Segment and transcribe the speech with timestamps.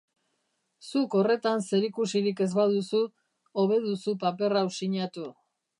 [0.91, 3.05] Zuk horretan zerikusirik ez baduzu,
[3.63, 5.33] hobe duzu paper hau sinatu.